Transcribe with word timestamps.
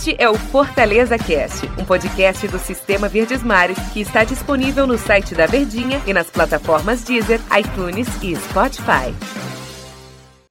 Este 0.00 0.16
é 0.18 0.30
o 0.30 0.34
Fortaleza 0.34 1.18
Cast, 1.18 1.66
um 1.78 1.84
podcast 1.84 2.48
do 2.48 2.58
Sistema 2.58 3.06
Verdes 3.06 3.42
Mares 3.42 3.78
que 3.92 4.00
está 4.00 4.24
disponível 4.24 4.86
no 4.86 4.96
site 4.96 5.34
da 5.34 5.44
Verdinha 5.44 6.00
e 6.06 6.14
nas 6.14 6.30
plataformas 6.30 7.04
Deezer, 7.04 7.38
iTunes 7.54 8.08
e 8.22 8.34
Spotify. 8.34 9.14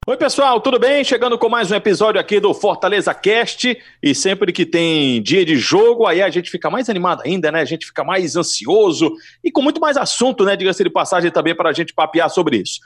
Oi, 0.06 0.18
pessoal, 0.18 0.62
tudo 0.62 0.78
bem? 0.78 1.04
Chegando 1.04 1.36
com 1.36 1.50
mais 1.50 1.72
um 1.72 1.76
episódio 1.76 2.22
aqui 2.22 2.40
do 2.40 2.54
Fortaleza 2.54 3.12
Cast. 3.12 3.76
E 4.04 4.14
sempre 4.14 4.54
que 4.54 4.68
tem 4.68 5.20
dia 5.20 5.44
de 5.44 5.56
jogo, 5.56 6.06
aí 6.06 6.22
a 6.22 6.30
gente 6.30 6.52
fica 6.52 6.70
mais 6.70 6.88
animado 6.88 7.24
ainda, 7.26 7.52
né? 7.52 7.62
A 7.62 7.66
gente 7.66 7.88
fica 7.88 8.04
mais 8.04 8.36
ansioso 8.36 9.12
e 9.44 9.52
com 9.52 9.64
muito 9.64 9.82
mais 9.82 9.98
assunto, 9.98 10.46
né? 10.46 10.56
Diga-se 10.56 10.84
de 10.84 10.92
passagem 10.92 11.32
também 11.32 11.56
para 11.56 11.72
a 11.72 11.74
gente 11.74 11.92
papear 11.92 12.30
sobre 12.30 12.58
isso. 12.58 12.80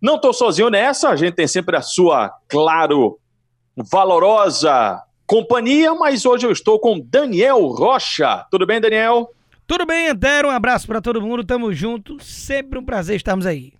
Não 0.00 0.14
estou 0.14 0.32
sozinho 0.32 0.70
nessa, 0.70 1.08
a 1.08 1.16
gente 1.16 1.34
tem 1.34 1.48
sempre 1.48 1.76
a 1.76 1.82
sua, 1.82 2.32
claro, 2.48 3.18
valorosa 3.76 5.02
companhia, 5.26 5.94
mas 5.94 6.24
hoje 6.24 6.46
eu 6.46 6.52
estou 6.52 6.78
com 6.78 6.98
Daniel 6.98 7.66
Rocha. 7.66 8.46
Tudo 8.50 8.66
bem, 8.66 8.80
Daniel? 8.80 9.30
Tudo 9.66 9.86
bem, 9.86 10.08
Antero? 10.08 10.48
Um 10.48 10.50
abraço 10.50 10.86
para 10.86 11.00
todo 11.00 11.22
mundo, 11.22 11.42
tamo 11.42 11.72
junto. 11.72 12.22
Sempre 12.22 12.78
um 12.78 12.84
prazer 12.84 13.16
estarmos 13.16 13.46
aí. 13.46 13.72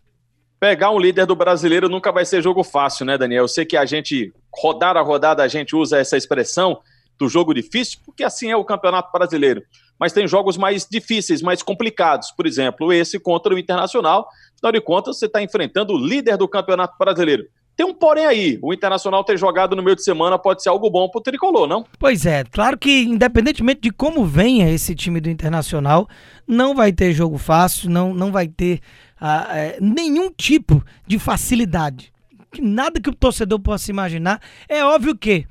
Pegar 0.58 0.90
um 0.90 0.98
líder 0.98 1.26
do 1.26 1.36
brasileiro 1.36 1.90
nunca 1.90 2.10
vai 2.10 2.24
ser 2.24 2.42
jogo 2.42 2.64
fácil, 2.64 3.04
né, 3.04 3.18
Daniel? 3.18 3.44
Eu 3.44 3.48
sei 3.48 3.66
que 3.66 3.76
a 3.76 3.84
gente, 3.84 4.32
rodada 4.52 4.98
a 4.98 5.02
rodada, 5.02 5.42
a 5.42 5.48
gente 5.48 5.76
usa 5.76 5.98
essa 5.98 6.16
expressão 6.16 6.80
do 7.18 7.28
jogo 7.28 7.52
difícil, 7.52 7.98
porque 8.04 8.24
assim 8.24 8.50
é 8.50 8.56
o 8.56 8.64
Campeonato 8.64 9.12
Brasileiro. 9.12 9.62
Mas 9.98 10.12
tem 10.12 10.26
jogos 10.26 10.56
mais 10.56 10.86
difíceis, 10.90 11.42
mais 11.42 11.62
complicados. 11.62 12.30
Por 12.30 12.46
exemplo, 12.46 12.92
esse 12.92 13.18
contra 13.18 13.54
o 13.54 13.58
Internacional. 13.58 14.26
Afinal 14.56 14.72
de 14.72 14.80
contas, 14.80 15.18
você 15.18 15.26
está 15.26 15.42
enfrentando 15.42 15.92
o 15.92 15.98
líder 15.98 16.36
do 16.36 16.48
Campeonato 16.48 16.96
Brasileiro. 16.98 17.46
Tem 17.76 17.84
um 17.84 17.92
porém 17.92 18.26
aí. 18.26 18.58
O 18.62 18.72
Internacional 18.72 19.24
ter 19.24 19.36
jogado 19.36 19.74
no 19.74 19.82
meio 19.82 19.96
de 19.96 20.04
semana 20.04 20.38
pode 20.38 20.62
ser 20.62 20.68
algo 20.68 20.88
bom 20.90 21.08
pro 21.08 21.20
tricolor, 21.20 21.66
não? 21.66 21.84
Pois 21.98 22.24
é, 22.24 22.44
claro 22.44 22.78
que 22.78 23.02
independentemente 23.02 23.80
de 23.80 23.90
como 23.90 24.24
venha 24.24 24.70
esse 24.70 24.94
time 24.94 25.20
do 25.20 25.28
Internacional, 25.28 26.08
não 26.46 26.74
vai 26.74 26.92
ter 26.92 27.12
jogo 27.12 27.36
fácil, 27.36 27.90
não, 27.90 28.14
não 28.14 28.30
vai 28.30 28.46
ter 28.46 28.80
ah, 29.20 29.48
é, 29.50 29.78
nenhum 29.80 30.30
tipo 30.30 30.84
de 31.06 31.18
facilidade. 31.18 32.12
Nada 32.60 33.00
que 33.00 33.10
o 33.10 33.14
torcedor 33.14 33.58
possa 33.58 33.90
imaginar. 33.90 34.40
É 34.68 34.84
óbvio 34.84 35.16
que 35.16 35.46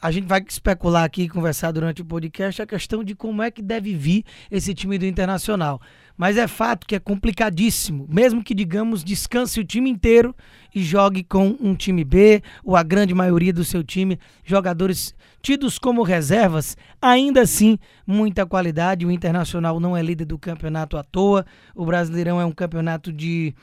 a 0.00 0.10
gente 0.10 0.26
vai 0.26 0.44
especular 0.46 1.04
aqui 1.04 1.22
e 1.22 1.28
conversar 1.28 1.72
durante 1.72 2.02
o 2.02 2.04
podcast 2.04 2.60
a 2.60 2.66
questão 2.66 3.02
de 3.02 3.14
como 3.14 3.42
é 3.42 3.50
que 3.50 3.62
deve 3.62 3.94
vir 3.94 4.24
esse 4.50 4.74
time 4.74 4.98
do 4.98 5.06
Internacional. 5.06 5.80
Mas 6.16 6.36
é 6.36 6.46
fato 6.46 6.86
que 6.86 6.94
é 6.94 6.98
complicadíssimo, 6.98 8.06
mesmo 8.08 8.42
que, 8.42 8.54
digamos, 8.54 9.02
descanse 9.02 9.58
o 9.60 9.64
time 9.64 9.90
inteiro 9.90 10.34
e 10.74 10.82
jogue 10.82 11.24
com 11.24 11.56
um 11.60 11.74
time 11.74 12.04
B, 12.04 12.42
ou 12.62 12.76
a 12.76 12.82
grande 12.82 13.14
maioria 13.14 13.52
do 13.52 13.64
seu 13.64 13.82
time, 13.82 14.18
jogadores 14.44 15.14
tidos 15.42 15.78
como 15.78 16.02
reservas, 16.02 16.76
ainda 17.00 17.42
assim, 17.42 17.78
muita 18.06 18.46
qualidade. 18.46 19.06
O 19.06 19.10
Internacional 19.10 19.80
não 19.80 19.96
é 19.96 20.02
líder 20.02 20.26
do 20.26 20.38
campeonato 20.38 20.96
à 20.96 21.02
toa, 21.02 21.44
o 21.74 21.84
Brasileirão 21.84 22.40
é 22.40 22.44
um 22.44 22.52
campeonato 22.52 23.12
de 23.12 23.54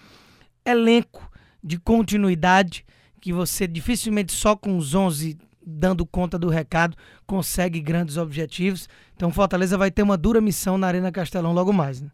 elenco, 0.65 1.29
de 1.63 1.77
continuidade, 1.79 2.85
que 3.21 3.31
você 3.31 3.67
dificilmente 3.67 4.31
só 4.31 4.55
com 4.55 4.77
os 4.77 4.93
11 4.93 5.37
dando 5.65 6.05
conta 6.05 6.37
do 6.37 6.49
recado 6.49 6.95
consegue 7.25 7.79
grandes 7.79 8.17
objetivos. 8.17 8.87
Então 9.15 9.31
Fortaleza 9.31 9.77
vai 9.77 9.91
ter 9.91 10.03
uma 10.03 10.17
dura 10.17 10.41
missão 10.41 10.77
na 10.77 10.87
Arena 10.87 11.11
Castelão 11.11 11.53
logo 11.53 11.71
mais, 11.71 12.01
né? 12.01 12.09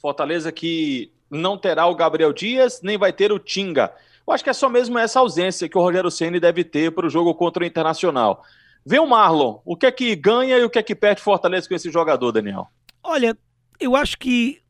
Fortaleza 0.00 0.52
que 0.52 1.12
não 1.30 1.58
terá 1.58 1.86
o 1.86 1.94
Gabriel 1.94 2.32
Dias, 2.32 2.80
nem 2.82 2.96
vai 2.96 3.12
ter 3.12 3.32
o 3.32 3.38
Tinga. 3.38 3.92
Eu 4.26 4.32
acho 4.32 4.44
que 4.44 4.50
é 4.50 4.54
só 4.54 4.68
mesmo 4.68 4.98
essa 4.98 5.20
ausência 5.20 5.68
que 5.68 5.76
o 5.76 5.80
Rogério 5.80 6.10
Ceni 6.10 6.38
deve 6.38 6.62
ter 6.62 6.92
para 6.92 7.06
o 7.06 7.10
jogo 7.10 7.34
contra 7.34 7.62
o 7.62 7.66
Internacional. 7.66 8.44
Vê 8.84 8.98
o 8.98 9.06
Marlon, 9.06 9.60
o 9.64 9.76
que 9.76 9.86
é 9.86 9.90
que 9.90 10.14
ganha 10.14 10.56
e 10.58 10.64
o 10.64 10.70
que 10.70 10.78
é 10.78 10.82
que 10.82 10.94
perde 10.94 11.20
Fortaleza 11.20 11.68
com 11.68 11.74
esse 11.74 11.90
jogador, 11.90 12.32
Daniel? 12.32 12.68
Olha, 13.02 13.36
eu 13.80 13.96
acho 13.96 14.18
que 14.18 14.60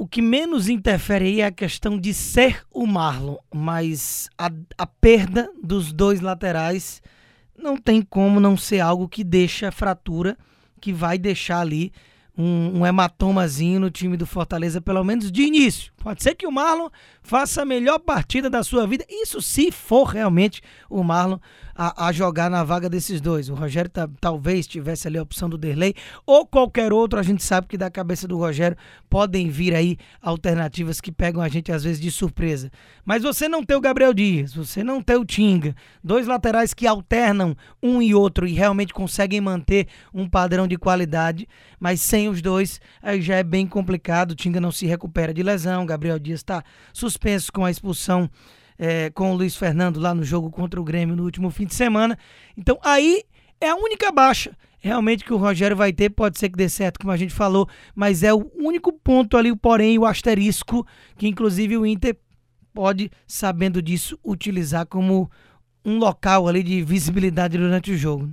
o 0.00 0.06
que 0.06 0.22
menos 0.22 0.68
interfere 0.68 1.26
aí 1.26 1.40
é 1.40 1.46
a 1.46 1.52
questão 1.52 1.98
de 1.98 2.14
ser 2.14 2.62
o 2.72 2.86
Marlon, 2.86 3.36
mas 3.54 4.30
a, 4.38 4.50
a 4.78 4.86
perda 4.86 5.52
dos 5.62 5.92
dois 5.92 6.20
laterais 6.20 7.02
não 7.60 7.76
tem 7.76 8.02
como 8.02 8.40
não 8.40 8.56
ser 8.56 8.80
algo 8.80 9.08
que 9.08 9.22
deixa 9.22 9.70
fratura, 9.70 10.36
que 10.80 10.92
vai 10.92 11.18
deixar 11.18 11.60
ali 11.60 11.92
um, 12.36 12.80
um, 12.80 12.86
hematomazinho 12.86 13.80
no 13.80 13.90
time 13.90 14.16
do 14.16 14.26
Fortaleza, 14.26 14.80
pelo 14.80 15.04
menos 15.04 15.30
de 15.30 15.42
início. 15.42 15.92
Pode 16.00 16.22
ser 16.22 16.34
que 16.34 16.46
o 16.46 16.50
Marlon 16.50 16.88
faça 17.22 17.60
a 17.60 17.64
melhor 17.66 17.98
partida 17.98 18.48
da 18.48 18.64
sua 18.64 18.86
vida, 18.86 19.04
isso 19.08 19.42
se 19.42 19.70
for 19.70 20.04
realmente 20.04 20.62
o 20.88 21.04
Marlon 21.04 21.38
a, 21.82 22.08
a 22.08 22.12
jogar 22.12 22.50
na 22.50 22.64
vaga 22.64 22.90
desses 22.90 23.20
dois. 23.20 23.48
O 23.48 23.54
Rogério 23.54 23.90
tá, 23.90 24.08
talvez 24.20 24.66
tivesse 24.66 25.08
ali 25.08 25.16
a 25.16 25.22
opção 25.22 25.48
do 25.48 25.58
Derlei 25.58 25.94
ou 26.26 26.46
qualquer 26.46 26.92
outro, 26.92 27.18
a 27.18 27.22
gente 27.22 27.42
sabe 27.42 27.66
que 27.66 27.76
da 27.78 27.90
cabeça 27.90 28.26
do 28.26 28.36
Rogério 28.36 28.76
podem 29.08 29.48
vir 29.48 29.74
aí 29.74 29.96
alternativas 30.22 31.00
que 31.00 31.12
pegam 31.12 31.42
a 31.42 31.48
gente 31.48 31.70
às 31.70 31.84
vezes 31.84 32.00
de 32.00 32.10
surpresa. 32.10 32.70
Mas 33.04 33.22
você 33.22 33.48
não 33.48 33.64
tem 33.64 33.76
o 33.76 33.80
Gabriel 33.80 34.14
Dias, 34.14 34.54
você 34.54 34.82
não 34.82 35.02
tem 35.02 35.16
o 35.16 35.24
Tinga, 35.24 35.74
dois 36.02 36.26
laterais 36.26 36.72
que 36.72 36.86
alternam 36.86 37.56
um 37.82 38.00
e 38.00 38.14
outro 38.14 38.46
e 38.46 38.52
realmente 38.52 38.94
conseguem 38.94 39.40
manter 39.40 39.86
um 40.12 40.28
padrão 40.28 40.66
de 40.66 40.76
qualidade, 40.76 41.46
mas 41.78 42.00
sem 42.00 42.28
os 42.28 42.40
dois 42.42 42.80
aí 43.02 43.20
já 43.20 43.36
é 43.36 43.42
bem 43.42 43.66
complicado. 43.66 44.32
O 44.32 44.34
Tinga 44.34 44.60
não 44.60 44.70
se 44.70 44.86
recupera 44.86 45.32
de 45.32 45.42
lesão, 45.42 45.86
Gabriel 45.90 46.18
Dias 46.18 46.40
está 46.40 46.62
suspenso 46.92 47.52
com 47.52 47.64
a 47.64 47.70
expulsão 47.70 48.30
é, 48.78 49.10
com 49.10 49.32
o 49.32 49.34
Luiz 49.34 49.56
Fernando 49.56 50.00
lá 50.00 50.14
no 50.14 50.24
jogo 50.24 50.50
contra 50.50 50.80
o 50.80 50.84
Grêmio 50.84 51.14
no 51.14 51.24
último 51.24 51.50
fim 51.50 51.66
de 51.66 51.74
semana. 51.74 52.18
Então 52.56 52.78
aí 52.82 53.22
é 53.60 53.68
a 53.68 53.76
única 53.76 54.10
baixa 54.10 54.56
realmente 54.80 55.24
que 55.24 55.32
o 55.32 55.36
Rogério 55.36 55.76
vai 55.76 55.92
ter. 55.92 56.10
Pode 56.10 56.38
ser 56.38 56.48
que 56.48 56.56
dê 56.56 56.68
certo, 56.68 56.98
como 56.98 57.12
a 57.12 57.16
gente 57.16 57.32
falou, 57.32 57.68
mas 57.94 58.22
é 58.22 58.32
o 58.32 58.50
único 58.56 58.92
ponto 58.92 59.36
ali, 59.36 59.52
o 59.52 59.56
porém, 59.56 59.98
o 59.98 60.06
asterisco, 60.06 60.86
que 61.16 61.28
inclusive 61.28 61.76
o 61.76 61.86
Inter 61.86 62.16
pode, 62.72 63.10
sabendo 63.26 63.82
disso, 63.82 64.18
utilizar 64.24 64.86
como 64.86 65.30
um 65.84 65.98
local 65.98 66.48
ali 66.48 66.62
de 66.62 66.82
visibilidade 66.82 67.58
durante 67.58 67.92
o 67.92 67.96
jogo. 67.96 68.30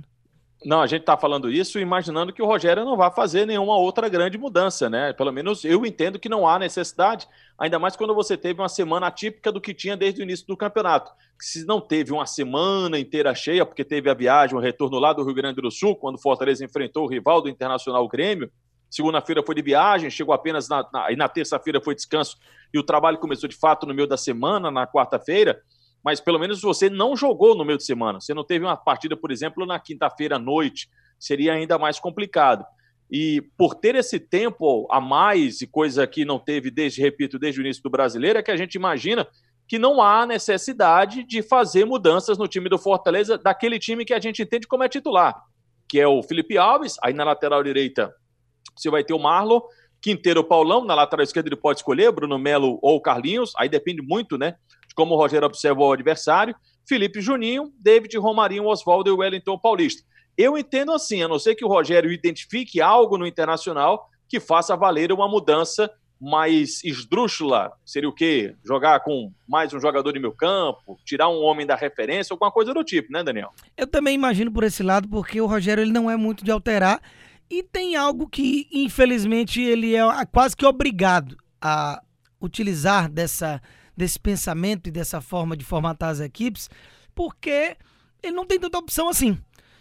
Não, 0.64 0.80
a 0.80 0.88
gente 0.88 1.02
está 1.02 1.16
falando 1.16 1.48
isso 1.48 1.78
imaginando 1.78 2.32
que 2.32 2.42
o 2.42 2.46
Rogério 2.46 2.84
não 2.84 2.96
vai 2.96 3.12
fazer 3.12 3.46
nenhuma 3.46 3.76
outra 3.76 4.08
grande 4.08 4.36
mudança, 4.36 4.90
né? 4.90 5.12
Pelo 5.12 5.32
menos 5.32 5.64
eu 5.64 5.86
entendo 5.86 6.18
que 6.18 6.28
não 6.28 6.48
há 6.48 6.58
necessidade, 6.58 7.28
ainda 7.56 7.78
mais 7.78 7.94
quando 7.94 8.12
você 8.12 8.36
teve 8.36 8.60
uma 8.60 8.68
semana 8.68 9.06
atípica 9.06 9.52
do 9.52 9.60
que 9.60 9.72
tinha 9.72 9.96
desde 9.96 10.20
o 10.20 10.24
início 10.24 10.44
do 10.48 10.56
campeonato. 10.56 11.12
Se 11.38 11.64
não 11.64 11.80
teve 11.80 12.12
uma 12.12 12.26
semana 12.26 12.98
inteira 12.98 13.32
cheia, 13.36 13.64
porque 13.64 13.84
teve 13.84 14.10
a 14.10 14.14
viagem, 14.14 14.56
o 14.56 14.60
retorno 14.60 14.98
lá 14.98 15.12
do 15.12 15.22
Rio 15.22 15.34
Grande 15.34 15.60
do 15.60 15.70
Sul, 15.70 15.94
quando 15.94 16.16
o 16.16 16.20
Fortaleza 16.20 16.64
enfrentou 16.64 17.04
o 17.04 17.08
rival 17.08 17.40
do 17.40 17.48
Internacional 17.48 18.06
Grêmio. 18.08 18.50
Segunda-feira 18.90 19.44
foi 19.44 19.54
de 19.54 19.62
viagem, 19.62 20.10
chegou 20.10 20.34
apenas 20.34 20.68
na, 20.68 20.84
na, 20.92 21.12
e 21.12 21.14
na 21.14 21.28
terça-feira 21.28 21.80
foi 21.80 21.94
descanso, 21.94 22.36
e 22.74 22.78
o 22.78 22.82
trabalho 22.82 23.18
começou 23.18 23.48
de 23.48 23.54
fato 23.54 23.86
no 23.86 23.94
meio 23.94 24.08
da 24.08 24.16
semana, 24.16 24.72
na 24.72 24.88
quarta-feira 24.88 25.62
mas 26.08 26.20
pelo 26.20 26.38
menos 26.38 26.62
você 26.62 26.88
não 26.88 27.14
jogou 27.14 27.54
no 27.54 27.66
meio 27.66 27.76
de 27.76 27.84
semana. 27.84 28.18
Você 28.18 28.32
não 28.32 28.42
teve 28.42 28.64
uma 28.64 28.78
partida, 28.78 29.14
por 29.14 29.30
exemplo, 29.30 29.66
na 29.66 29.78
quinta-feira 29.78 30.36
à 30.36 30.38
noite. 30.38 30.88
Seria 31.18 31.52
ainda 31.52 31.78
mais 31.78 32.00
complicado. 32.00 32.64
E 33.10 33.42
por 33.58 33.74
ter 33.74 33.94
esse 33.94 34.18
tempo 34.18 34.88
a 34.90 35.02
mais, 35.02 35.60
e 35.60 35.66
coisa 35.66 36.06
que 36.06 36.24
não 36.24 36.38
teve 36.38 36.70
desde, 36.70 37.02
repito, 37.02 37.38
desde 37.38 37.60
o 37.60 37.62
início 37.62 37.82
do 37.82 37.90
brasileiro, 37.90 38.38
é 38.38 38.42
que 38.42 38.50
a 38.50 38.56
gente 38.56 38.74
imagina 38.74 39.28
que 39.68 39.78
não 39.78 40.00
há 40.00 40.24
necessidade 40.24 41.24
de 41.24 41.42
fazer 41.42 41.84
mudanças 41.84 42.38
no 42.38 42.48
time 42.48 42.70
do 42.70 42.78
Fortaleza, 42.78 43.36
daquele 43.36 43.78
time 43.78 44.02
que 44.02 44.14
a 44.14 44.18
gente 44.18 44.40
entende 44.40 44.66
como 44.66 44.84
é 44.84 44.88
titular, 44.88 45.38
que 45.86 46.00
é 46.00 46.08
o 46.08 46.22
Felipe 46.22 46.56
Alves, 46.56 46.96
aí 47.04 47.12
na 47.12 47.24
lateral 47.24 47.62
direita 47.62 48.14
você 48.74 48.88
vai 48.88 49.04
ter 49.04 49.12
o 49.12 49.18
Marlon, 49.18 49.60
Quinteiro 50.00 50.42
Paulão, 50.42 50.86
na 50.86 50.94
lateral 50.94 51.22
esquerda 51.22 51.50
ele 51.50 51.56
pode 51.56 51.80
escolher, 51.80 52.10
Bruno 52.10 52.38
Melo 52.38 52.78
ou 52.80 52.98
Carlinhos, 52.98 53.52
aí 53.58 53.68
depende 53.68 54.00
muito, 54.00 54.38
né, 54.38 54.54
como 54.98 55.14
o 55.14 55.16
Rogério 55.16 55.46
observa 55.46 55.80
o 55.80 55.92
adversário, 55.92 56.56
Felipe 56.84 57.20
Juninho, 57.20 57.72
David 57.78 58.18
Romarinho, 58.18 58.66
Oswaldo 58.66 59.08
e 59.08 59.12
Wellington 59.12 59.56
Paulista. 59.56 60.02
Eu 60.36 60.58
entendo 60.58 60.90
assim, 60.90 61.22
a 61.22 61.28
não 61.28 61.38
ser 61.38 61.54
que 61.54 61.64
o 61.64 61.68
Rogério 61.68 62.10
identifique 62.10 62.80
algo 62.80 63.16
no 63.16 63.24
Internacional 63.24 64.10
que 64.28 64.40
faça 64.40 64.76
valer 64.76 65.12
uma 65.12 65.28
mudança 65.28 65.88
mais 66.20 66.82
esdrúxula. 66.82 67.70
Seria 67.86 68.08
o 68.08 68.12
quê? 68.12 68.56
Jogar 68.66 68.98
com 68.98 69.32
mais 69.46 69.72
um 69.72 69.78
jogador 69.78 70.10
de 70.10 70.18
meu 70.18 70.32
campo, 70.32 70.98
tirar 71.04 71.28
um 71.28 71.42
homem 71.42 71.64
da 71.64 71.76
referência, 71.76 72.34
alguma 72.34 72.50
coisa 72.50 72.74
do 72.74 72.82
tipo, 72.82 73.12
né, 73.12 73.22
Daniel? 73.22 73.50
Eu 73.76 73.86
também 73.86 74.16
imagino 74.16 74.50
por 74.50 74.64
esse 74.64 74.82
lado, 74.82 75.08
porque 75.08 75.40
o 75.40 75.46
Rogério 75.46 75.80
ele 75.80 75.92
não 75.92 76.10
é 76.10 76.16
muito 76.16 76.44
de 76.44 76.50
alterar 76.50 77.00
e 77.48 77.62
tem 77.62 77.94
algo 77.94 78.28
que, 78.28 78.66
infelizmente, 78.72 79.62
ele 79.62 79.94
é 79.94 80.02
quase 80.32 80.56
que 80.56 80.66
obrigado 80.66 81.36
a 81.62 82.02
utilizar 82.40 83.08
dessa 83.08 83.62
desse 83.98 84.18
pensamento 84.18 84.86
e 84.86 84.92
dessa 84.92 85.20
forma 85.20 85.56
de 85.56 85.64
formatar 85.64 86.10
as 86.10 86.20
equipes, 86.20 86.70
porque 87.14 87.76
ele 88.22 88.36
não 88.36 88.46
tem 88.46 88.60
tanta 88.60 88.78
opção 88.78 89.08
assim. 89.08 89.36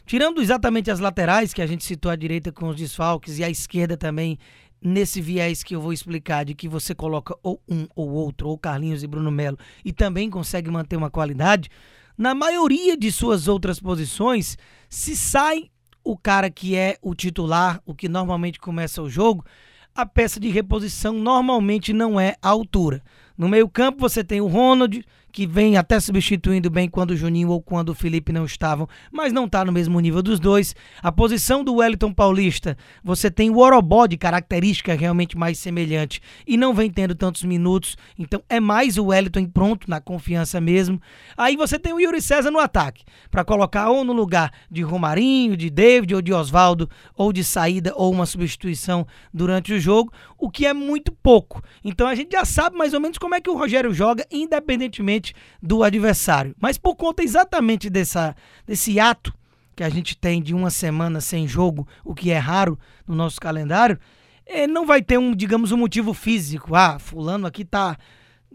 Tirando 0.05 0.41
exatamente 0.41 0.89
as 0.89 0.99
laterais, 0.99 1.53
que 1.53 1.61
a 1.61 1.67
gente 1.67 1.83
citou 1.83 2.09
à 2.09 2.15
direita 2.15 2.51
com 2.51 2.69
os 2.69 2.75
desfalques, 2.75 3.37
e 3.37 3.43
à 3.43 3.49
esquerda 3.49 3.95
também, 3.95 4.39
nesse 4.81 5.21
viés 5.21 5.63
que 5.63 5.75
eu 5.75 5.81
vou 5.81 5.93
explicar, 5.93 6.45
de 6.45 6.55
que 6.55 6.67
você 6.67 6.95
coloca 6.95 7.37
ou 7.43 7.61
um 7.69 7.85
ou 7.95 8.09
outro, 8.09 8.49
ou 8.49 8.57
Carlinhos 8.57 9.03
e 9.03 9.07
Bruno 9.07 9.29
Melo, 9.29 9.59
e 9.85 9.93
também 9.93 10.29
consegue 10.29 10.71
manter 10.71 10.95
uma 10.95 11.11
qualidade, 11.11 11.69
na 12.17 12.33
maioria 12.33 12.97
de 12.97 13.11
suas 13.11 13.47
outras 13.47 13.79
posições, 13.79 14.57
se 14.89 15.15
sai 15.15 15.69
o 16.03 16.17
cara 16.17 16.49
que 16.49 16.75
é 16.75 16.97
o 17.01 17.13
titular, 17.13 17.79
o 17.85 17.93
que 17.93 18.09
normalmente 18.09 18.59
começa 18.59 19.01
o 19.01 19.09
jogo, 19.09 19.45
a 19.93 20.05
peça 20.05 20.39
de 20.39 20.49
reposição 20.49 21.13
normalmente 21.13 21.91
não 21.91 22.19
é 22.19 22.35
a 22.41 22.49
altura. 22.49 23.03
No 23.37 23.47
meio-campo 23.47 23.99
você 23.99 24.23
tem 24.23 24.41
o 24.41 24.47
Ronald, 24.47 25.05
que 25.31 25.45
vem 25.45 25.77
até 25.77 25.99
substituindo 25.99 26.67
bem 26.67 26.89
quando 26.89 27.11
o 27.11 27.15
Juninho 27.15 27.49
ou 27.49 27.61
quando 27.61 27.89
o 27.89 27.93
Felipe 27.93 28.33
não 28.33 28.43
estavam, 28.43 28.89
mas 29.11 29.31
não 29.31 29.45
está 29.45 29.63
no 29.63 29.71
mesmo 29.71 29.99
nível 29.99 30.23
dos 30.23 30.39
dois. 30.39 30.75
A 30.99 31.11
posição 31.11 31.63
do 31.63 31.75
Wellington 31.75 32.11
Paulista, 32.11 32.75
você 33.03 33.29
tem 33.29 33.51
o 33.51 33.59
Orobó 33.59 34.07
de 34.07 34.17
característica 34.17 34.95
realmente 34.95 35.37
mais 35.37 35.59
semelhante 35.59 36.19
e 36.47 36.57
não 36.57 36.73
vem 36.73 36.89
tendo 36.89 37.13
tantos 37.13 37.43
minutos, 37.43 37.95
então 38.17 38.41
é 38.49 38.59
mais 38.59 38.97
o 38.97 39.05
Wellington 39.05 39.45
pronto, 39.45 39.87
na 39.87 40.01
confiança 40.01 40.59
mesmo. 40.59 40.99
Aí 41.37 41.55
você 41.55 41.77
tem 41.77 41.93
o 41.93 41.99
Yuri 41.99 42.19
César 42.19 42.49
no 42.49 42.57
ataque, 42.57 43.03
para 43.29 43.45
colocar 43.45 43.91
ou 43.91 44.03
no 44.03 44.13
lugar 44.13 44.51
de 44.71 44.81
Romarinho, 44.81 45.55
de 45.55 45.69
David 45.69 46.15
ou 46.15 46.21
de 46.23 46.33
Oswaldo, 46.33 46.89
ou 47.15 47.31
de 47.31 47.43
saída 47.43 47.93
ou 47.95 48.11
uma 48.11 48.25
substituição 48.25 49.05
durante 49.31 49.71
o 49.71 49.79
jogo, 49.79 50.11
o 50.37 50.49
que 50.49 50.65
é 50.65 50.73
muito 50.73 51.11
pouco. 51.11 51.61
Então 51.83 52.07
a 52.07 52.15
gente 52.15 52.31
já 52.31 52.45
sabe 52.45 52.77
mais 52.77 52.93
ou 52.93 52.99
menos 52.99 53.17
como 53.17 53.35
é 53.35 53.41
que 53.41 53.49
o 53.49 53.57
Rogério 53.57 53.93
joga, 53.93 54.25
independentemente 54.31 55.33
do 55.61 55.83
adversário. 55.83 56.55
Mas 56.59 56.77
por 56.77 56.95
conta 56.95 57.23
exatamente 57.23 57.89
dessa, 57.89 58.35
desse 58.65 58.99
ato 58.99 59.33
que 59.75 59.83
a 59.83 59.89
gente 59.89 60.17
tem 60.17 60.41
de 60.41 60.53
uma 60.53 60.69
semana 60.69 61.21
sem 61.21 61.47
jogo, 61.47 61.87
o 62.03 62.15
que 62.15 62.31
é 62.31 62.37
raro 62.37 62.79
no 63.07 63.15
nosso 63.15 63.39
calendário, 63.39 63.99
eh, 64.45 64.65
não 64.65 64.85
vai 64.85 65.01
ter 65.01 65.19
um, 65.19 65.35
digamos, 65.35 65.71
um 65.71 65.77
motivo 65.77 66.13
físico. 66.13 66.75
Ah, 66.75 66.97
fulano 66.97 67.45
aqui 67.45 67.63
tá 67.63 67.97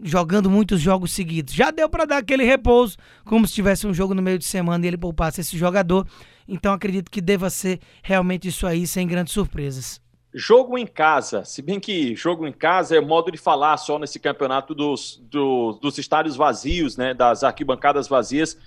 jogando 0.01 0.49
muitos 0.49 0.81
jogos 0.81 1.11
seguidos. 1.11 1.53
Já 1.53 1.71
deu 1.71 1.87
para 1.89 2.05
dar 2.05 2.17
aquele 2.17 2.43
repouso, 2.43 2.97
como 3.23 3.47
se 3.47 3.53
tivesse 3.53 3.87
um 3.87 3.93
jogo 3.93 4.13
no 4.13 4.21
meio 4.21 4.39
de 4.39 4.45
semana 4.45 4.83
e 4.85 4.87
ele 4.87 4.97
poupasse 4.97 5.41
esse 5.41 5.57
jogador. 5.57 6.07
Então 6.47 6.73
acredito 6.73 7.09
que 7.09 7.21
deva 7.21 7.49
ser 7.49 7.79
realmente 8.01 8.47
isso 8.47 8.67
aí, 8.67 8.85
sem 8.85 9.07
grandes 9.07 9.33
surpresas. 9.33 10.01
Jogo 10.35 10.79
em 10.79 10.87
casa, 10.87 11.45
se 11.45 11.61
bem 11.61 11.79
que 11.79 12.15
jogo 12.15 12.47
em 12.47 12.51
casa 12.51 12.97
é 12.97 12.99
modo 12.99 13.31
de 13.31 13.37
falar 13.37 13.77
só 13.77 13.99
nesse 13.99 14.19
campeonato 14.19 14.73
dos, 14.73 15.21
do, 15.29 15.73
dos 15.73 15.99
estádios 15.99 16.35
vazios, 16.35 16.97
né, 16.97 17.13
das 17.13 17.43
arquibancadas 17.43 18.07
vazias, 18.07 18.57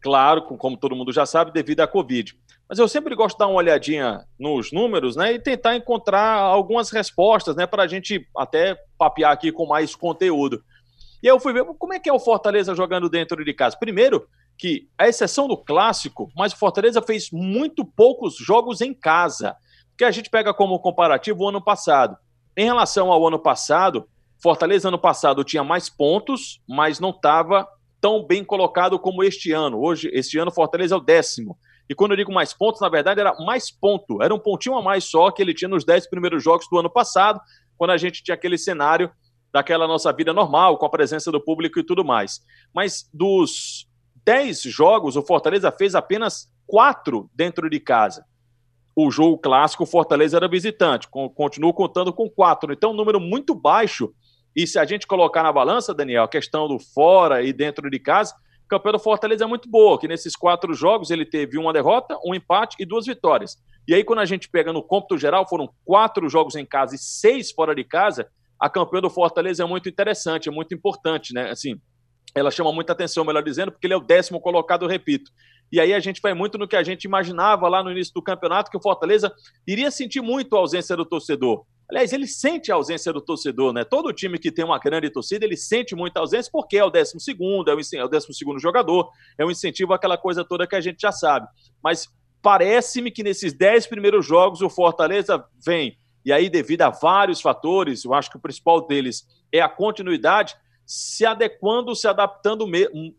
claro, 0.00 0.42
como 0.42 0.76
todo 0.76 0.96
mundo 0.96 1.12
já 1.12 1.24
sabe, 1.24 1.52
devido 1.52 1.78
à 1.78 1.86
Covid. 1.86 2.36
Mas 2.68 2.80
eu 2.80 2.88
sempre 2.88 3.14
gosto 3.14 3.36
de 3.36 3.38
dar 3.38 3.46
uma 3.46 3.58
olhadinha 3.58 4.26
nos 4.36 4.72
números 4.72 5.14
né, 5.14 5.34
e 5.34 5.38
tentar 5.38 5.76
encontrar 5.76 6.38
algumas 6.38 6.90
respostas 6.90 7.54
né, 7.54 7.68
para 7.68 7.84
a 7.84 7.86
gente 7.86 8.26
até 8.36 8.76
papear 8.98 9.30
aqui 9.30 9.52
com 9.52 9.64
mais 9.64 9.94
conteúdo. 9.94 10.64
E 11.22 11.28
aí 11.28 11.32
eu 11.32 11.38
fui 11.38 11.52
ver 11.52 11.64
como 11.64 11.92
é 11.92 12.00
que 12.00 12.10
é 12.10 12.12
o 12.12 12.18
Fortaleza 12.18 12.74
jogando 12.74 13.08
dentro 13.08 13.44
de 13.44 13.54
casa. 13.54 13.76
Primeiro, 13.78 14.26
que 14.58 14.88
a 14.98 15.06
exceção 15.06 15.46
do 15.46 15.56
clássico, 15.56 16.32
mas 16.34 16.52
o 16.52 16.56
Fortaleza 16.56 17.00
fez 17.00 17.30
muito 17.30 17.84
poucos 17.84 18.34
jogos 18.36 18.80
em 18.80 18.92
casa 18.92 19.56
que 19.96 20.04
a 20.04 20.10
gente 20.10 20.30
pega 20.30 20.52
como 20.54 20.78
comparativo 20.78 21.44
o 21.44 21.48
ano 21.48 21.62
passado. 21.62 22.16
Em 22.56 22.64
relação 22.64 23.10
ao 23.10 23.26
ano 23.26 23.38
passado, 23.38 24.08
Fortaleza 24.42 24.88
ano 24.88 24.98
passado 24.98 25.44
tinha 25.44 25.62
mais 25.62 25.88
pontos, 25.88 26.60
mas 26.68 26.98
não 26.98 27.10
estava 27.10 27.66
tão 28.00 28.26
bem 28.26 28.44
colocado 28.44 28.98
como 28.98 29.22
este 29.22 29.52
ano. 29.52 29.80
Hoje, 29.80 30.10
este 30.12 30.38
ano, 30.38 30.50
Fortaleza 30.50 30.94
é 30.94 30.98
o 30.98 31.00
décimo. 31.00 31.56
E 31.88 31.94
quando 31.94 32.12
eu 32.12 32.16
digo 32.16 32.32
mais 32.32 32.52
pontos, 32.52 32.80
na 32.80 32.88
verdade 32.88 33.20
era 33.20 33.34
mais 33.44 33.70
ponto. 33.70 34.22
Era 34.22 34.34
um 34.34 34.38
pontinho 34.38 34.76
a 34.76 34.82
mais 34.82 35.04
só 35.04 35.30
que 35.30 35.40
ele 35.40 35.54
tinha 35.54 35.68
nos 35.68 35.84
dez 35.84 36.08
primeiros 36.08 36.42
jogos 36.42 36.66
do 36.68 36.78
ano 36.78 36.90
passado, 36.90 37.40
quando 37.76 37.90
a 37.90 37.96
gente 37.96 38.22
tinha 38.22 38.34
aquele 38.34 38.58
cenário 38.58 39.10
daquela 39.52 39.86
nossa 39.86 40.12
vida 40.12 40.32
normal, 40.32 40.78
com 40.78 40.86
a 40.86 40.90
presença 40.90 41.30
do 41.30 41.40
público 41.40 41.78
e 41.78 41.84
tudo 41.84 42.04
mais. 42.04 42.40
Mas 42.74 43.08
dos 43.12 43.86
dez 44.24 44.62
jogos, 44.62 45.16
o 45.16 45.22
Fortaleza 45.22 45.70
fez 45.70 45.94
apenas 45.94 46.50
quatro 46.66 47.30
dentro 47.34 47.68
de 47.70 47.78
casa 47.78 48.24
o 48.94 49.10
jogo 49.10 49.38
clássico, 49.38 49.84
o 49.84 49.86
Fortaleza 49.86 50.36
era 50.36 50.48
visitante. 50.48 51.08
Continuo 51.34 51.72
contando 51.72 52.12
com 52.12 52.28
quatro. 52.28 52.72
Então, 52.72 52.90
um 52.90 52.96
número 52.96 53.18
muito 53.18 53.54
baixo. 53.54 54.12
E 54.54 54.66
se 54.66 54.78
a 54.78 54.84
gente 54.84 55.06
colocar 55.06 55.42
na 55.42 55.52
balança, 55.52 55.94
Daniel, 55.94 56.24
a 56.24 56.28
questão 56.28 56.68
do 56.68 56.78
fora 56.78 57.42
e 57.42 57.52
dentro 57.52 57.88
de 57.88 57.98
casa, 57.98 58.34
o 58.64 58.68
campeão 58.68 58.92
do 58.92 58.98
Fortaleza 58.98 59.44
é 59.44 59.46
muito 59.46 59.68
boa, 59.68 59.98
que 59.98 60.06
nesses 60.06 60.36
quatro 60.36 60.74
jogos 60.74 61.10
ele 61.10 61.24
teve 61.24 61.58
uma 61.58 61.72
derrota, 61.72 62.18
um 62.24 62.34
empate 62.34 62.76
e 62.78 62.84
duas 62.84 63.06
vitórias. 63.06 63.56
E 63.88 63.94
aí, 63.94 64.04
quando 64.04 64.20
a 64.20 64.24
gente 64.26 64.48
pega 64.48 64.72
no 64.72 64.82
cômputo 64.82 65.16
geral, 65.16 65.48
foram 65.48 65.70
quatro 65.84 66.28
jogos 66.28 66.54
em 66.54 66.66
casa 66.66 66.94
e 66.94 66.98
seis 66.98 67.50
fora 67.50 67.74
de 67.74 67.82
casa, 67.82 68.28
a 68.60 68.68
campeã 68.68 69.00
do 69.00 69.10
Fortaleza 69.10 69.62
é 69.62 69.66
muito 69.66 69.88
interessante, 69.88 70.48
é 70.48 70.52
muito 70.52 70.74
importante, 70.74 71.34
né? 71.34 71.50
Assim, 71.50 71.80
ela 72.34 72.50
chama 72.50 72.72
muita 72.72 72.92
atenção, 72.92 73.24
melhor 73.24 73.42
dizendo, 73.42 73.72
porque 73.72 73.86
ele 73.86 73.94
é 73.94 73.96
o 73.96 74.00
décimo 74.00 74.40
colocado, 74.40 74.86
repito. 74.86 75.30
E 75.72 75.80
aí 75.80 75.94
a 75.94 76.00
gente 76.00 76.20
vai 76.20 76.34
muito 76.34 76.58
no 76.58 76.68
que 76.68 76.76
a 76.76 76.82
gente 76.82 77.04
imaginava 77.04 77.66
lá 77.66 77.82
no 77.82 77.90
início 77.90 78.12
do 78.12 78.20
campeonato, 78.20 78.70
que 78.70 78.76
o 78.76 78.82
Fortaleza 78.82 79.32
iria 79.66 79.90
sentir 79.90 80.20
muito 80.20 80.54
a 80.54 80.58
ausência 80.58 80.94
do 80.94 81.06
torcedor. 81.06 81.64
Aliás, 81.90 82.12
ele 82.12 82.26
sente 82.26 82.70
a 82.70 82.74
ausência 82.74 83.10
do 83.12 83.20
torcedor, 83.20 83.72
né? 83.72 83.82
Todo 83.82 84.12
time 84.12 84.38
que 84.38 84.52
tem 84.52 84.64
uma 84.64 84.78
grande 84.78 85.08
torcida, 85.10 85.46
ele 85.46 85.56
sente 85.56 85.94
muita 85.94 86.20
ausência 86.20 86.50
porque 86.52 86.76
é 86.76 86.84
o 86.84 86.90
décimo 86.90 87.20
segundo, 87.20 87.70
é 87.70 87.74
o, 88.04 88.08
décimo 88.08 88.34
segundo 88.34 88.58
jogador, 88.58 89.10
é 89.38 89.44
um 89.44 89.50
incentivo 89.50 89.94
aquela 89.94 90.18
coisa 90.18 90.44
toda 90.44 90.66
que 90.66 90.76
a 90.76 90.80
gente 90.80 91.00
já 91.00 91.10
sabe. 91.10 91.46
Mas 91.82 92.06
parece-me 92.42 93.10
que 93.10 93.22
nesses 93.22 93.54
dez 93.54 93.86
primeiros 93.86 94.26
jogos 94.26 94.60
o 94.60 94.68
Fortaleza 94.68 95.42
vem, 95.64 95.98
e 96.24 96.32
aí 96.32 96.50
devido 96.50 96.82
a 96.82 96.90
vários 96.90 97.40
fatores, 97.40 98.04
eu 98.04 98.12
acho 98.12 98.30
que 98.30 98.36
o 98.36 98.40
principal 98.40 98.86
deles 98.86 99.26
é 99.50 99.60
a 99.60 99.68
continuidade, 99.68 100.54
se 100.84 101.24
adequando, 101.24 101.94
se 101.94 102.06
adaptando, 102.06 102.66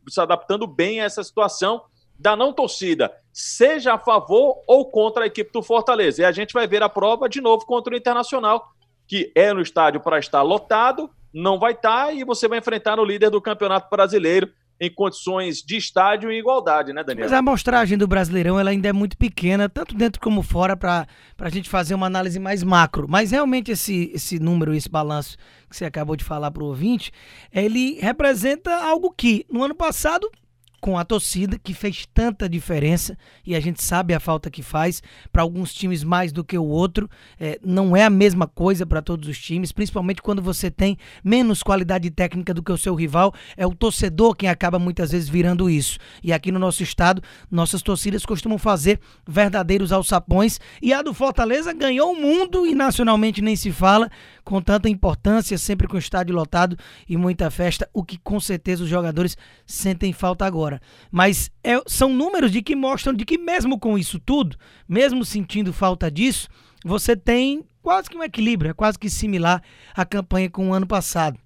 se 0.07 0.21
adaptando 0.21 0.67
bem 0.67 1.01
a 1.01 1.05
essa 1.05 1.23
situação 1.23 1.81
da 2.23 2.37
não 2.37 2.53
torcida, 2.53 3.11
seja 3.33 3.95
a 3.95 3.97
favor 3.99 4.61
ou 4.65 4.89
contra 4.89 5.25
a 5.25 5.27
equipe 5.27 5.51
do 5.51 5.61
Fortaleza. 5.61 6.21
E 6.21 6.25
a 6.25 6.31
gente 6.31 6.53
vai 6.53 6.65
ver 6.65 6.81
a 6.81 6.87
prova 6.87 7.27
de 7.27 7.41
novo 7.41 7.65
contra 7.65 7.93
o 7.93 7.97
Internacional, 7.97 8.71
que 9.05 9.29
é 9.35 9.51
no 9.51 9.61
estádio 9.61 9.99
para 9.99 10.19
estar 10.19 10.41
lotado, 10.41 11.09
não 11.33 11.59
vai 11.59 11.73
estar, 11.73 12.15
e 12.15 12.23
você 12.23 12.47
vai 12.47 12.59
enfrentar 12.59 12.97
o 12.97 13.03
líder 13.03 13.29
do 13.29 13.41
Campeonato 13.41 13.89
Brasileiro 13.89 14.49
em 14.79 14.89
condições 14.89 15.57
de 15.57 15.75
estádio 15.75 16.31
e 16.31 16.39
igualdade, 16.39 16.93
né, 16.93 17.03
Daniel? 17.03 17.25
Mas 17.25 17.33
a 17.33 17.39
amostragem 17.39 17.97
do 17.97 18.07
Brasileirão 18.07 18.57
ela 18.57 18.69
ainda 18.69 18.87
é 18.87 18.93
muito 18.93 19.17
pequena, 19.17 19.67
tanto 19.67 19.93
dentro 19.93 20.21
como 20.21 20.41
fora, 20.41 20.77
para 20.77 21.05
a 21.37 21.49
gente 21.49 21.69
fazer 21.69 21.93
uma 21.95 22.07
análise 22.07 22.39
mais 22.39 22.63
macro. 22.63 23.05
Mas 23.09 23.31
realmente 23.31 23.69
esse, 23.69 24.11
esse 24.13 24.39
número, 24.39 24.73
esse 24.73 24.89
balanço 24.89 25.37
que 25.69 25.75
você 25.75 25.83
acabou 25.83 26.15
de 26.15 26.23
falar 26.23 26.51
para 26.51 26.63
o 26.63 26.67
ouvinte, 26.67 27.11
ele 27.51 27.99
representa 27.99 28.73
algo 28.75 29.11
que 29.11 29.45
no 29.51 29.61
ano 29.61 29.75
passado 29.75 30.31
com 30.83 30.97
a 30.97 31.06
torcida, 31.06 31.57
que 31.57 31.74
fez 31.74 32.06
tanta 32.13 32.50
diferença 32.50 33.18
e 33.45 33.56
a 33.56 33.59
gente 33.62 33.81
sabe 33.81 34.13
a 34.13 34.19
falta 34.19 34.51
que 34.51 34.62
faz 34.62 35.01
para 35.31 35.41
alguns 35.41 35.74
times 35.74 36.03
mais 36.03 36.34
do 36.34 36.43
que 36.43 36.57
o 36.57 36.65
outro. 36.65 37.10
É, 37.39 37.57
não 37.63 37.96
é 37.96 38.03
a 38.03 38.10
mesma 38.10 38.48
coisa 38.48 38.86
para 38.86 39.01
todos 39.01 39.29
os 39.29 39.39
times, 39.39 39.72
principalmente 39.72 40.22
quando 40.22 40.41
você 40.41 40.69
tem 40.69 40.98
menos 41.24 41.63
qualidade 41.63 42.12
técnica 42.12 42.53
do 42.53 42.62
que 42.62 42.69
o 42.69 42.77
seu 42.77 42.96
rival. 42.96 43.34
É 43.55 43.65
o 43.65 43.74
torcedor 43.74 44.36
quem 44.36 44.50
acaba 44.50 44.77
muitas 44.77 45.12
vezes 45.12 45.29
virando 45.29 45.69
isso. 45.69 45.98
E 46.22 46.34
aqui 46.34 46.51
no 46.51 46.60
nosso 46.60 46.84
estado, 46.84 47.24
nossas 47.50 47.81
torcidas 47.81 48.25
costumam 48.25 48.57
fazer 48.57 49.00
verdadeiros 49.25 49.93
alçapões. 49.93 50.60
E 50.81 50.91
a 50.93 51.01
do 51.01 51.13
Fortaleza 51.13 51.72
ganhou 51.72 52.12
o 52.12 52.22
mundo 52.22 52.67
e 52.67 52.75
nacionalmente 52.75 53.41
nem 53.41 53.55
se 53.55 53.72
fala, 53.72 54.12
com 54.43 54.62
tanta 54.62 54.89
importância, 54.89 55.57
sempre 55.57 55.88
com 55.88 55.96
o 55.96 56.00
estádio 56.00 56.36
lotado 56.36 56.77
e 57.07 57.15
muita 57.15 57.50
festa, 57.50 57.89
o 57.93 58.03
que 58.03 58.17
com 58.17 58.38
certeza 58.38 58.84
os 58.84 58.89
jogadores 58.89 59.38
sentem 59.65 60.12
falta 60.12 60.46
agora 60.46 60.73
Mas 61.12 61.51
é, 61.63 61.82
são 61.88 62.10
números 62.10 62.51
de 62.51 62.62
que 62.62 62.75
mostram 62.75 63.13
de 63.13 63.25
que 63.25 63.38
mesmo 63.38 63.80
com 63.80 63.98
isso 63.98 64.20
tudo, 64.20 64.58
mesmo 64.88 65.25
sentindo 65.25 65.74
falta 65.74 66.10
disso, 66.10 66.48
você 66.84 67.15
tem 67.15 67.63
quase 67.82 68.10
que 68.10 68.18
um 68.18 68.24
equilíbrio, 68.24 68.72
é 68.72 68.74
quase 68.74 68.98
que 68.98 69.10
similar 69.10 69.62
à 69.96 70.06
campanha 70.06 70.50
com 70.50 70.70
o 70.70 70.74
ano 70.74 70.88
passado. 70.88 71.38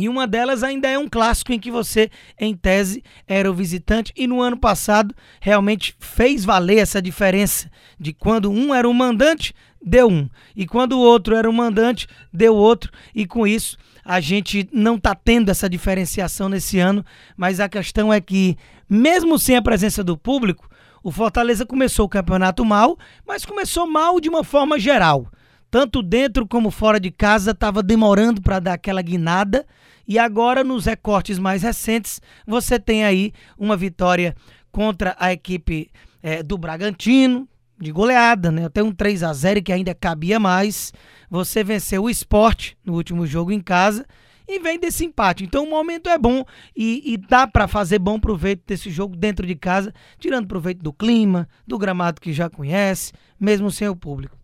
E 0.00 0.08
uma 0.08 0.26
delas 0.26 0.62
ainda 0.62 0.88
é 0.88 0.98
um 0.98 1.08
clássico 1.08 1.52
em 1.52 1.58
que 1.58 1.70
você, 1.70 2.10
em 2.38 2.54
tese, 2.54 3.02
era 3.28 3.50
o 3.50 3.54
visitante. 3.54 4.12
E 4.16 4.26
no 4.26 4.40
ano 4.40 4.56
passado 4.56 5.14
realmente 5.40 5.94
fez 5.98 6.44
valer 6.44 6.78
essa 6.78 7.02
diferença 7.02 7.70
de 7.98 8.12
quando 8.12 8.50
um 8.50 8.74
era 8.74 8.88
o 8.88 8.94
mandante, 8.94 9.54
deu 9.84 10.08
um, 10.08 10.28
e 10.56 10.66
quando 10.66 10.92
o 10.92 11.00
outro 11.00 11.36
era 11.36 11.48
o 11.48 11.52
mandante, 11.52 12.06
deu 12.32 12.54
outro, 12.54 12.90
e 13.14 13.26
com 13.26 13.46
isso 13.46 13.76
a 14.04 14.20
gente 14.20 14.68
não 14.72 14.96
está 14.96 15.14
tendo 15.14 15.50
essa 15.50 15.68
diferenciação 15.68 16.48
nesse 16.48 16.78
ano, 16.78 17.04
mas 17.36 17.60
a 17.60 17.68
questão 17.68 18.12
é 18.12 18.20
que, 18.20 18.56
mesmo 18.88 19.38
sem 19.38 19.56
a 19.56 19.62
presença 19.62 20.02
do 20.02 20.16
público, 20.16 20.68
o 21.02 21.10
Fortaleza 21.10 21.64
começou 21.64 22.06
o 22.06 22.08
campeonato 22.08 22.64
mal, 22.64 22.98
mas 23.26 23.44
começou 23.44 23.86
mal 23.86 24.20
de 24.20 24.28
uma 24.28 24.42
forma 24.42 24.78
geral. 24.78 25.30
Tanto 25.70 26.02
dentro 26.02 26.46
como 26.46 26.70
fora 26.70 26.98
de 26.98 27.10
casa 27.10 27.52
estava 27.52 27.82
demorando 27.82 28.42
para 28.42 28.58
dar 28.58 28.72
aquela 28.72 29.00
guinada. 29.00 29.64
E 30.06 30.18
agora, 30.18 30.64
nos 30.64 30.86
recortes 30.86 31.38
mais 31.38 31.62
recentes, 31.62 32.20
você 32.44 32.78
tem 32.78 33.04
aí 33.04 33.32
uma 33.56 33.76
vitória 33.76 34.34
contra 34.72 35.14
a 35.18 35.32
equipe 35.32 35.88
é, 36.20 36.42
do 36.42 36.58
Bragantino, 36.58 37.48
de 37.78 37.92
goleada, 37.92 38.50
né? 38.50 38.66
Até 38.66 38.82
um 38.82 38.92
3 38.92 39.22
a 39.22 39.32
0 39.32 39.62
que 39.62 39.72
ainda 39.72 39.94
cabia 39.94 40.40
mais. 40.40 40.92
Você 41.30 41.62
venceu 41.62 42.02
o 42.02 42.10
esporte 42.10 42.76
no 42.84 42.94
último 42.94 43.24
jogo 43.24 43.52
em 43.52 43.60
casa. 43.60 44.04
e 44.48 44.58
vem 44.58 44.80
desse 44.80 45.04
empate. 45.04 45.44
Então 45.44 45.62
o 45.62 45.70
momento 45.70 46.10
é 46.10 46.18
bom 46.18 46.44
e, 46.76 47.12
e 47.12 47.16
dá 47.16 47.46
para 47.46 47.68
fazer 47.68 48.00
bom 48.00 48.18
proveito 48.18 48.64
desse 48.66 48.90
jogo 48.90 49.14
dentro 49.14 49.46
de 49.46 49.54
casa, 49.54 49.94
tirando 50.18 50.48
proveito 50.48 50.82
do 50.82 50.92
clima, 50.92 51.48
do 51.64 51.78
gramado 51.78 52.20
que 52.20 52.32
já 52.32 52.50
conhece, 52.50 53.12
mesmo 53.38 53.70
sem 53.70 53.88
o 53.88 53.94
público. 53.94 54.39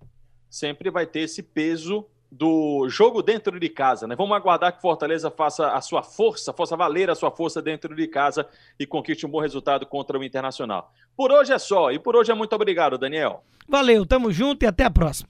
Sempre 0.56 0.90
vai 0.90 1.04
ter 1.04 1.20
esse 1.20 1.42
peso 1.42 2.06
do 2.32 2.88
jogo 2.88 3.22
dentro 3.22 3.60
de 3.60 3.68
casa, 3.68 4.06
né? 4.06 4.16
Vamos 4.16 4.34
aguardar 4.34 4.74
que 4.74 4.80
Fortaleza 4.80 5.30
faça 5.30 5.72
a 5.72 5.82
sua 5.82 6.02
força, 6.02 6.50
faça 6.50 6.74
valer 6.74 7.10
a 7.10 7.14
sua 7.14 7.30
força 7.30 7.60
dentro 7.60 7.94
de 7.94 8.06
casa 8.06 8.48
e 8.80 8.86
conquiste 8.86 9.26
um 9.26 9.28
bom 9.28 9.38
resultado 9.38 9.84
contra 9.84 10.18
o 10.18 10.24
Internacional. 10.24 10.90
Por 11.14 11.30
hoje 11.30 11.52
é 11.52 11.58
só 11.58 11.92
e 11.92 11.98
por 11.98 12.16
hoje 12.16 12.32
é 12.32 12.34
muito 12.34 12.54
obrigado, 12.54 12.96
Daniel. 12.96 13.44
Valeu, 13.68 14.06
tamo 14.06 14.32
junto 14.32 14.62
e 14.62 14.66
até 14.66 14.84
a 14.84 14.90
próxima. 14.90 15.28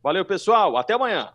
Valeu, 0.00 0.24
pessoal, 0.24 0.76
até 0.76 0.94
amanhã. 0.94 1.30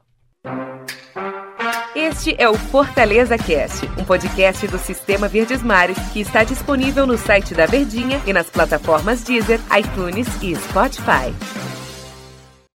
Este 1.93 2.41
é 2.41 2.47
o 2.47 2.53
Fortaleza 2.53 3.37
Cast, 3.37 3.85
um 3.99 4.05
podcast 4.05 4.65
do 4.69 4.77
Sistema 4.77 5.27
Verdes 5.27 5.61
Mares 5.61 5.97
que 6.13 6.21
está 6.21 6.45
disponível 6.45 7.05
no 7.05 7.17
site 7.17 7.53
da 7.53 7.65
Verdinha 7.65 8.21
e 8.25 8.31
nas 8.31 8.49
plataformas 8.49 9.25
Deezer, 9.25 9.59
iTunes 9.77 10.41
e 10.41 10.55
Spotify. 10.55 11.35